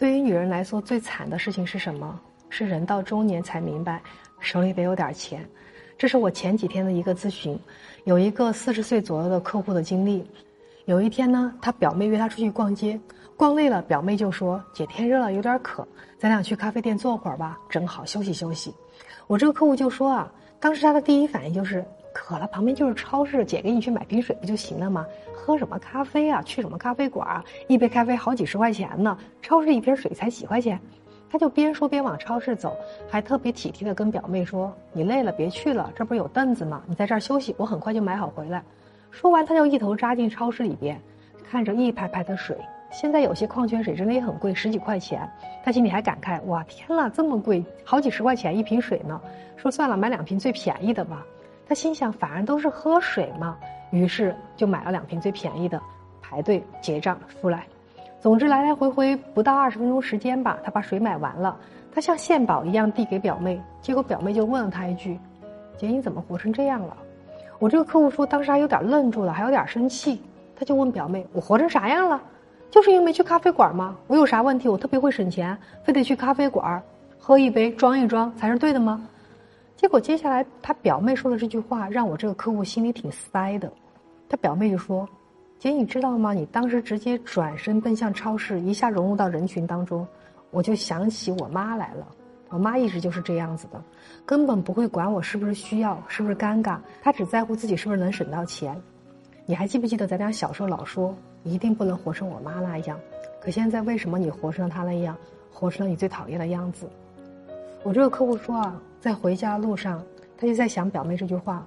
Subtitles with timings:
[0.00, 2.18] 对于女人来说，最惨的事情是什么？
[2.48, 4.00] 是人到中年才明白，
[4.40, 5.46] 手里得有点钱。
[5.98, 7.60] 这是我前几天的一个咨询，
[8.04, 10.24] 有一个四十岁左右的客户的经历。
[10.86, 12.98] 有一天呢，他表妹约他出去逛街，
[13.36, 15.86] 逛累了，表妹就说：“姐，天热了，有点渴，
[16.18, 18.74] 咱俩去咖啡店坐会儿吧，正好休息休息。”
[19.28, 25.06] 我这个客户就说啊，当时他的第一反应就是渴了，旁边就是超市，姐给你去买瓶水不就行了吗？
[25.32, 26.42] 喝什么咖啡啊？
[26.42, 27.44] 去什么咖啡馆啊？
[27.66, 30.78] 一杯咖啡好几十块钱呢，超市一瓶水才几块钱。
[31.30, 32.76] 他就边说边往超市走，
[33.08, 36.82] 还特别体贴的跟表妹说：“你累了别去了，这不是有凳子吗？
[36.86, 38.60] 你在这儿休息，我很快就买好回来。”
[39.12, 41.00] 说完，他就一头扎进超市里边，
[41.48, 42.56] 看着一排排的水。
[42.90, 45.28] 现在有些矿泉水真的也很贵，十几块钱。
[45.64, 49.20] 他心里还感慨：“哇，天呐，这么贵，好几十块钱一瓶水呢。”
[49.56, 51.24] 说算了，买两瓶最便宜的吧。
[51.70, 53.56] 他心想，反正都是喝水嘛，
[53.92, 55.80] 于是就买了两瓶最便宜的，
[56.20, 57.64] 排队结账出来。
[58.20, 61.56] 总之来来回回不到二十分钟时间吧，他把水买完了。
[61.94, 65.16] 他像献宝一样递给表妹，结果表妹就问了他一句
[65.78, 66.96] ：“姐，你怎么活成这样了？”
[67.60, 70.20] 我这个客户说，当时还有点愣住了，还有点生气。
[70.56, 72.20] 他就问表妹：“我活成啥样了？
[72.68, 73.96] 就是因为没去咖啡馆吗？
[74.08, 74.68] 我有啥问题？
[74.68, 76.82] 我特别会省钱，非得去咖啡馆
[77.16, 79.00] 喝一杯装一装才是对的吗？”
[79.80, 83.72] 结果接下来他表妹说的这句话，让我这个客户心里挺塞的。
[84.28, 85.08] 他表妹就说。
[85.58, 86.34] 姐，你知道吗？
[86.34, 90.06] 你当时直接转身奔向超市，一下融入到人群当中，
[90.50, 92.06] 我就想起我妈来了。
[92.50, 93.82] 我妈一直就是这样子的，
[94.26, 98.78] 根本不会管我是不是需要，是不是尴尬，她只在乎自己是不是能省到钱。
[99.46, 103.00] 你还记不记得咱俩小时候老说一定不能活成我妈那样？
[103.40, 105.16] 可现在为什么你活成了她那样，
[105.50, 106.86] 活成了你最讨厌的样子？
[107.82, 110.04] 我这个客户说啊，在回家路上，
[110.36, 111.66] 他就在想表妹这句话，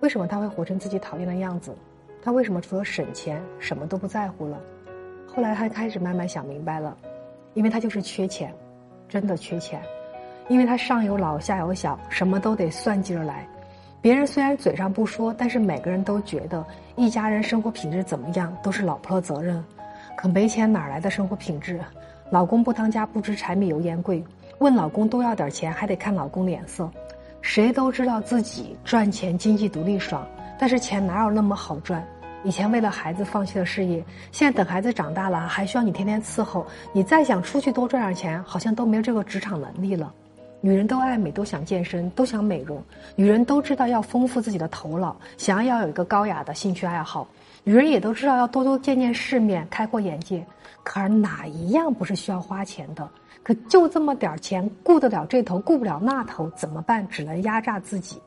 [0.00, 1.76] 为什么他会活成自己讨厌的样子？
[2.22, 4.58] 他为什么除了省钱什么都不在乎了？
[5.26, 6.96] 后来他开始慢慢想明白了，
[7.52, 8.54] 因为他就是缺钱，
[9.06, 9.82] 真的缺钱，
[10.48, 13.46] 因为他上有老下有小，什么都得算计着来。
[14.00, 16.64] 别人虽然嘴上不说，但是每个人都觉得
[16.96, 19.62] 一家人生活品质怎么样都是老婆的责任。
[20.16, 21.78] 可没钱哪来的生活品质？
[22.30, 24.24] 老公不当家不知柴米油盐贵，
[24.62, 26.88] 问老公多要点钱还得看老公脸色。
[27.40, 30.24] 谁都知道自己赚钱经济独立爽。
[30.56, 32.06] 但是钱哪有那么好赚？
[32.44, 40.14] 以前为了孩子放弃了事业，现在等孩子长大了还需要你天天伺候，你再想出去多赚点钱，好像都没有这个职场能力了。
[40.60, 42.80] 女人都爱美，都想健身，都想美容。
[43.16, 47.26] 女人都知道要丰富自己的头脑，想要要有一个高雅的兴趣爱好。
[47.64, 50.46] 女人也都知道要多多见见世面，开阔眼界。
[50.84, 53.08] 可是哪一样不是需要花钱的？
[53.42, 57.06] 可就这么点钱，顾得了这头，顾不了那头，怎么办？
[57.08, 58.20] 只能压榨自己。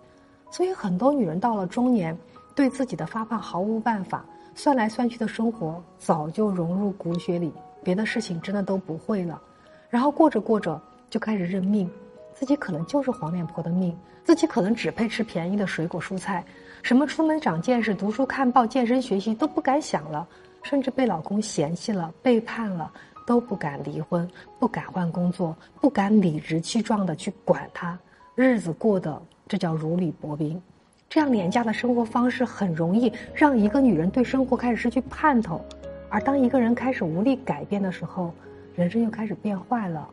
[0.52, 2.18] 所以很多女人到了中年，
[2.54, 7.52] 对自己的发胖毫无办法，算来算去的生活早就融入骨血里，
[7.84, 9.42] 别的事情真的都不会了。
[9.90, 11.90] 然后过着过着就开始认命，
[12.34, 16.44] 自己可能就是黄脸婆的命，自己可能只配吃便宜的水果蔬菜，
[16.84, 20.28] 什么出门长见识、读书看报、健身学习都不敢想了，
[20.64, 22.92] 甚至被老公嫌弃了、背叛了，
[23.26, 27.98] 都不敢离婚，不敢换工作，不敢理直气壮的去管他，
[28.36, 29.22] 日子过得。
[29.48, 30.60] 这叫如履薄冰，
[31.08, 35.64] 这样廉价的生活方式很容易让一个女人对生活开始失去盼头，
[36.10, 38.34] 而当一个人开始无力改变的时候，
[38.76, 40.10] 人生又开始变坏了。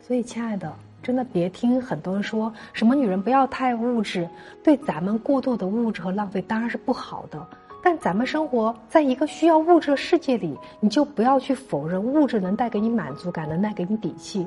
[0.00, 0.72] 所以，亲爱的，
[1.02, 4.28] 真的别听很多人说什么女人不要太物质，
[4.62, 7.44] 对咱们过度的物质和浪费当然是不好的。
[7.82, 14.46] 但咱们生活在一个需要物质的世界里，你就不要去否认物质能带给你满足感，能带给你底气。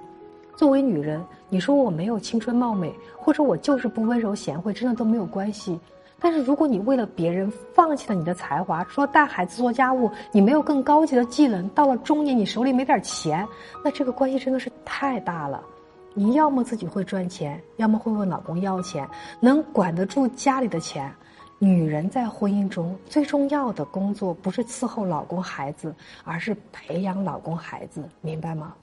[0.56, 5.80] 作为女人，你说我没有青春貌美，或者我就是不温柔贤惠，真的都没有关系。
[6.20, 13.46] 但是如果你为了别人放弃了你的才华，除了带孩子、做家务，你没有更高级的技能，到了中年你手里没点钱，
[13.84, 15.62] 那这个关系真的是太大了。
[16.14, 21.12] 你要么自己会赚钱，要么会问老公要钱，能管得住家里的钱。
[21.64, 28.76] 女人在婚姻中最重要的工作不是伺候老公孩子，而是培养老公孩子，明白吗？